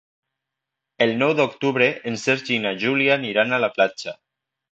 El 1.05 1.11
nou 1.23 1.33
d'octubre 1.39 1.89
en 2.11 2.17
Sergi 2.23 2.57
i 2.57 2.63
na 2.65 2.73
Júlia 2.85 3.13
aniran 3.19 3.53
a 3.59 3.63
la 3.67 3.73
platja. 3.77 4.17